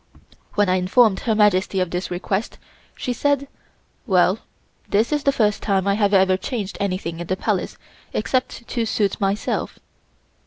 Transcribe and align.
When 0.55 0.67
I 0.67 0.77
informed 0.77 1.19
Her 1.19 1.35
Majesty 1.35 1.79
of 1.79 1.91
this 1.91 2.09
request, 2.09 2.57
she 2.95 3.13
said: 3.13 3.47
"Well, 4.07 4.39
this 4.89 5.13
is 5.13 5.21
the 5.21 5.31
first 5.31 5.61
time 5.61 5.87
I 5.87 5.93
have 5.93 6.11
ever 6.11 6.37
changed 6.37 6.79
anything 6.79 7.19
in 7.19 7.27
the 7.27 7.37
Palace 7.37 7.77
except 8.11 8.67
to 8.69 8.87
suit 8.87 9.21
myself. 9.21 9.77